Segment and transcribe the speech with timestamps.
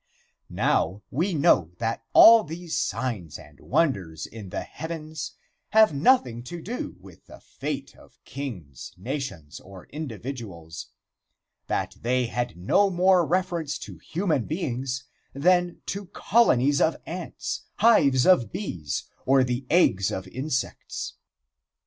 [0.49, 5.33] Now we know that all these signs and wonders in the heavens
[5.73, 10.87] have nothing to do with the fate of kings, nations or individuals;
[11.67, 15.03] that they had no more reference to human beings
[15.35, 21.13] than to colonies of ants, hives of bees or the eggs of insects.